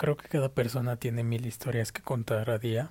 [0.00, 2.90] Creo que cada persona tiene mil historias que contar a día.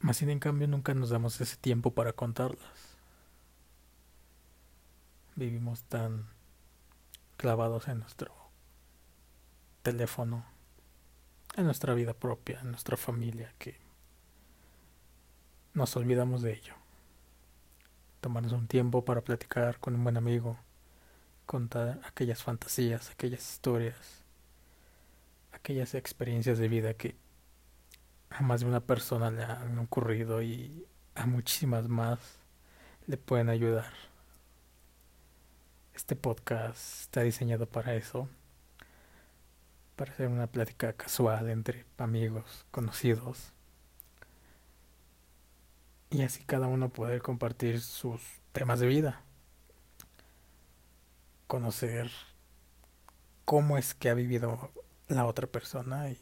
[0.00, 2.98] Más sin en cambio nunca nos damos ese tiempo para contarlas.
[5.36, 6.26] Vivimos tan
[7.38, 8.34] clavados en nuestro
[9.82, 10.44] teléfono,
[11.56, 13.80] en nuestra vida propia, en nuestra familia, que
[15.72, 16.74] nos olvidamos de ello.
[18.20, 20.58] Tomarnos un tiempo para platicar con un buen amigo,
[21.46, 24.23] contar aquellas fantasías, aquellas historias
[25.64, 27.16] aquellas experiencias de vida que
[28.28, 32.18] a más de una persona le han ocurrido y a muchísimas más
[33.06, 33.90] le pueden ayudar.
[35.94, 38.28] Este podcast está diseñado para eso,
[39.96, 43.54] para hacer una plática casual entre amigos, conocidos,
[46.10, 48.20] y así cada uno poder compartir sus
[48.52, 49.22] temas de vida,
[51.46, 52.10] conocer
[53.46, 54.70] cómo es que ha vivido
[55.08, 56.18] la otra persona y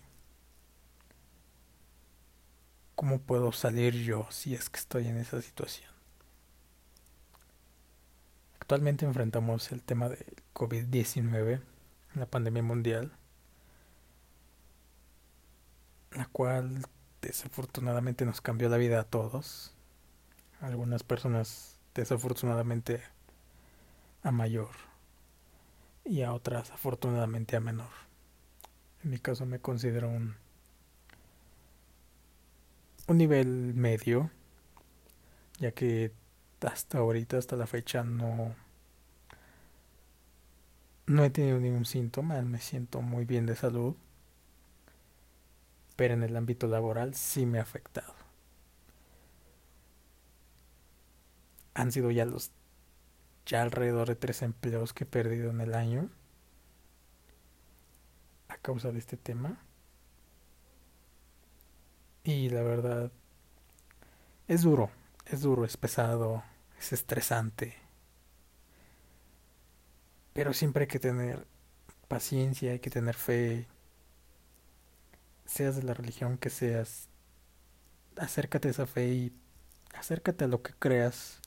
[2.94, 5.90] cómo puedo salir yo si es que estoy en esa situación.
[8.60, 11.60] Actualmente enfrentamos el tema del COVID-19,
[12.14, 13.12] la pandemia mundial,
[16.12, 16.86] la cual
[17.20, 19.74] desafortunadamente nos cambió la vida a todos.
[20.60, 23.02] Algunas personas desafortunadamente
[24.22, 24.70] a mayor
[26.04, 28.11] y a otras afortunadamente a menor.
[29.04, 30.34] En mi caso me considero un,
[33.08, 34.30] un nivel medio,
[35.58, 36.12] ya que
[36.60, 38.54] hasta ahorita, hasta la fecha, no,
[41.06, 43.94] no he tenido ningún síntoma, me siento muy bien de salud,
[45.96, 48.14] pero en el ámbito laboral sí me ha afectado.
[51.74, 52.50] Han sido ya los
[53.46, 56.08] ya alrededor de tres empleos que he perdido en el año
[58.62, 59.58] causa de este tema.
[62.24, 63.10] Y la verdad,
[64.48, 64.90] es duro,
[65.26, 66.44] es duro, es pesado,
[66.78, 67.76] es estresante.
[70.32, 71.46] Pero siempre hay que tener
[72.08, 73.66] paciencia, hay que tener fe.
[75.44, 77.08] Seas de la religión que seas,
[78.16, 79.32] acércate a esa fe y
[79.94, 81.40] acércate a lo que creas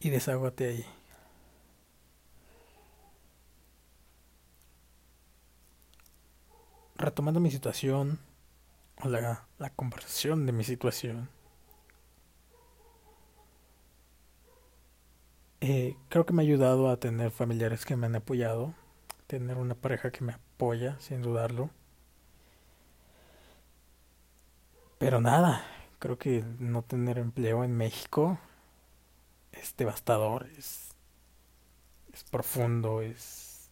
[0.00, 1.01] y desahógate ahí.
[7.02, 8.18] Retomando mi situación,
[9.02, 11.28] o la, la conversación de mi situación,
[15.60, 18.74] eh, creo que me ha ayudado a tener familiares que me han apoyado,
[19.26, 21.70] tener una pareja que me apoya, sin dudarlo.
[24.98, 25.64] Pero nada,
[25.98, 28.38] creo que no tener empleo en México
[29.52, 30.96] es devastador, es,
[32.12, 33.70] es profundo, es,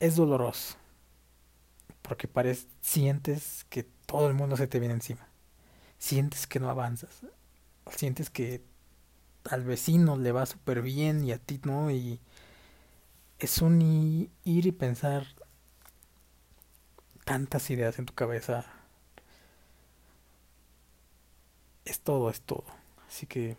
[0.00, 0.79] es doloroso
[2.10, 5.28] porque parece, sientes que todo el mundo se te viene encima.
[5.96, 7.20] Sientes que no avanzas.
[7.94, 8.64] Sientes que
[9.48, 11.88] al vecino le va súper bien y a ti no.
[11.92, 12.18] Y
[13.38, 13.80] es un
[14.42, 15.24] ir y pensar
[17.24, 18.64] tantas ideas en tu cabeza.
[21.84, 22.64] Es todo, es todo.
[23.06, 23.56] Así que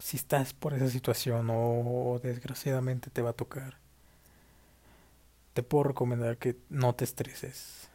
[0.00, 3.83] si estás por esa situación o desgraciadamente te va a tocar,
[5.54, 7.88] te puedo recomendar que no te estreses.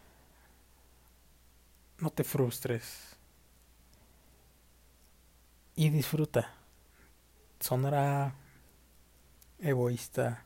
[1.99, 3.17] No te frustres.
[5.75, 6.53] Y disfruta.
[7.59, 8.33] Sonará
[9.59, 10.45] egoísta,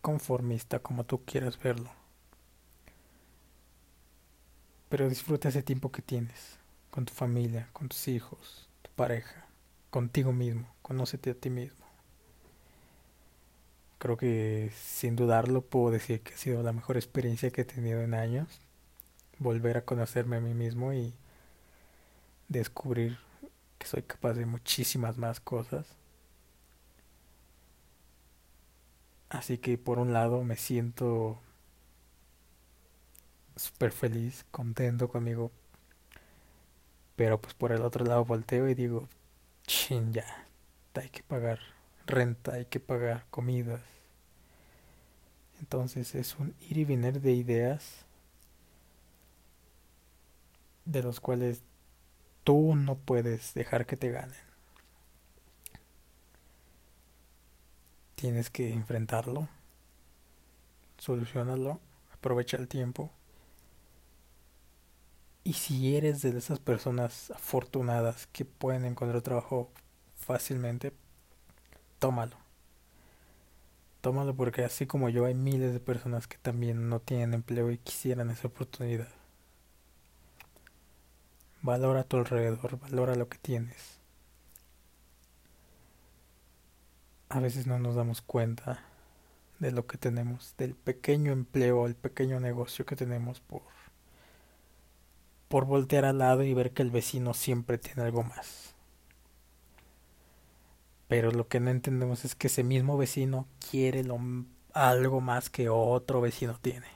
[0.00, 1.90] conformista, como tú quieras verlo.
[4.88, 6.58] Pero disfruta ese tiempo que tienes
[6.90, 9.46] con tu familia, con tus hijos, tu pareja,
[9.90, 10.66] contigo mismo.
[10.82, 11.89] Conócete a ti mismo.
[14.00, 18.00] Creo que sin dudarlo puedo decir que ha sido la mejor experiencia que he tenido
[18.00, 18.48] en años.
[19.38, 21.12] Volver a conocerme a mí mismo y
[22.48, 23.18] descubrir
[23.78, 25.86] que soy capaz de muchísimas más cosas.
[29.28, 31.38] Así que por un lado me siento
[33.56, 35.50] súper feliz, contento conmigo.
[37.16, 39.08] Pero pues por el otro lado volteo y digo,
[39.66, 40.46] chin ya,
[40.94, 41.58] hay que pagar
[42.06, 43.99] renta, hay que pagar comidas.
[45.60, 48.04] Entonces es un ir y venir de ideas
[50.84, 51.62] de los cuales
[52.44, 54.50] tú no puedes dejar que te ganen.
[58.16, 59.48] Tienes que enfrentarlo,
[60.98, 61.80] solucionarlo,
[62.12, 63.10] aprovecha el tiempo.
[65.44, 69.70] Y si eres de esas personas afortunadas que pueden encontrar trabajo
[70.16, 70.92] fácilmente,
[71.98, 72.49] tómalo.
[74.00, 77.78] Tómalo porque así como yo hay miles de personas que también no tienen empleo y
[77.78, 79.08] quisieran esa oportunidad.
[81.62, 83.98] Valora a tu alrededor, valora lo que tienes.
[87.28, 88.82] A veces no nos damos cuenta
[89.58, 93.62] de lo que tenemos, del pequeño empleo, el pequeño negocio que tenemos por
[95.48, 98.69] por voltear al lado y ver que el vecino siempre tiene algo más.
[101.10, 104.20] Pero lo que no entendemos es que ese mismo vecino quiere lo,
[104.72, 106.86] algo más que otro vecino tiene.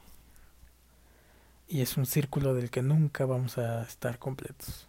[1.67, 4.87] Y es un círculo del que nunca vamos a estar completos.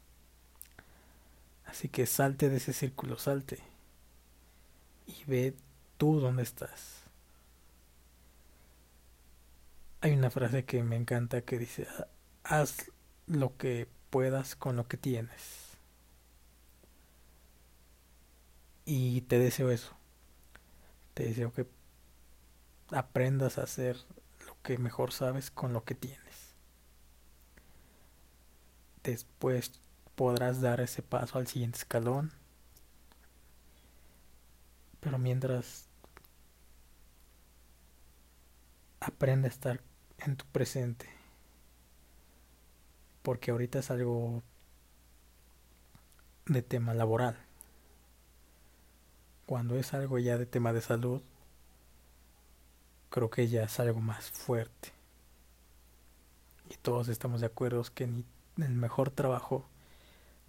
[1.65, 3.57] Así que salte de ese círculo, salte.
[5.07, 5.55] Y ve
[5.97, 7.01] tú dónde estás.
[10.01, 11.87] Hay una frase que me encanta que dice,
[12.43, 12.91] haz
[13.25, 15.64] lo que puedas con lo que tienes.
[18.85, 19.95] Y te deseo eso.
[21.13, 21.67] Te deseo que
[22.91, 23.97] aprendas a hacer
[24.45, 26.53] lo que mejor sabes con lo que tienes.
[29.03, 29.71] Después
[30.15, 32.31] podrás dar ese paso al siguiente escalón.
[34.99, 35.87] Pero mientras
[38.99, 39.81] aprende a estar
[40.19, 41.15] en tu presente
[43.25, 44.43] porque ahorita es algo
[46.45, 47.44] de tema laboral.
[49.45, 51.21] Cuando es algo ya de tema de salud,
[53.09, 54.91] creo que ya es algo más fuerte.
[56.69, 58.25] Y todos estamos de acuerdo que ni
[58.57, 59.65] el mejor trabajo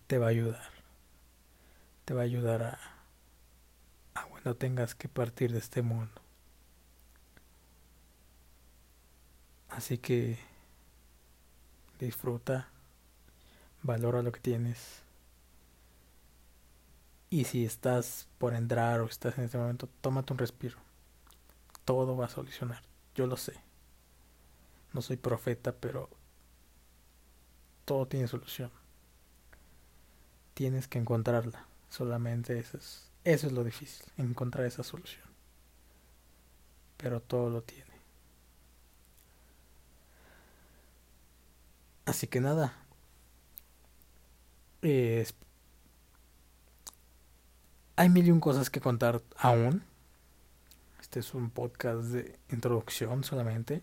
[0.06, 0.70] te va a ayudar.
[2.04, 2.78] Te va a ayudar a,
[4.14, 6.20] a cuando tengas que partir de este mundo.
[9.68, 10.38] Así que
[11.98, 12.68] disfruta,
[13.82, 15.05] valora lo que tienes.
[17.36, 20.78] Y si estás por entrar o estás en este momento, tómate un respiro.
[21.84, 22.82] Todo va a solucionar.
[23.14, 23.52] Yo lo sé.
[24.94, 26.08] No soy profeta, pero
[27.84, 28.70] todo tiene solución.
[30.54, 31.66] Tienes que encontrarla.
[31.90, 35.26] Solamente eso es, eso es lo difícil, encontrar esa solución.
[36.96, 37.92] Pero todo lo tiene.
[42.06, 42.72] Así que nada.
[47.96, 49.82] Hay mil y un cosas que contar aún.
[51.00, 53.82] Este es un podcast de introducción solamente.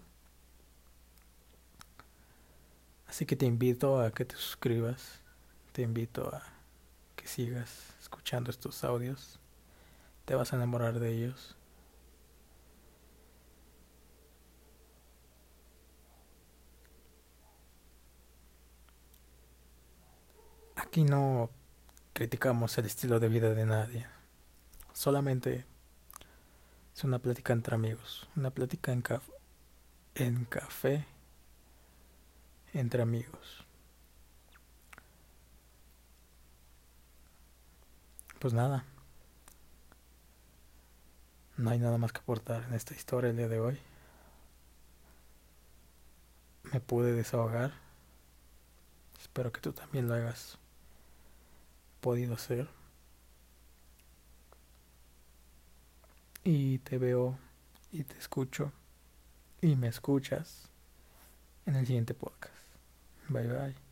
[3.08, 5.20] Así que te invito a que te suscribas.
[5.72, 6.44] Te invito a
[7.16, 9.40] que sigas escuchando estos audios.
[10.26, 11.56] Te vas a enamorar de ellos.
[20.76, 21.50] Aquí no
[22.14, 24.06] criticamos el estilo de vida de nadie.
[24.94, 25.66] Solamente
[26.96, 28.30] es una plática entre amigos.
[28.36, 29.04] Una plática en,
[30.16, 31.06] en café
[32.74, 33.66] entre amigos.
[38.40, 38.86] Pues nada.
[41.58, 43.80] No hay nada más que aportar en esta historia el día de hoy.
[46.72, 47.74] Me pude desahogar.
[49.20, 50.60] Espero que tú también lo hagas
[52.04, 52.68] podido hacer.
[56.44, 57.40] Y te veo
[57.92, 58.74] y te escucho
[59.62, 60.70] y me escuchas
[61.66, 62.54] en el siguiente podcast.
[63.30, 63.83] Bye bye.